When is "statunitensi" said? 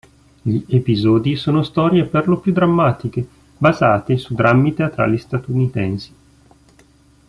5.19-6.13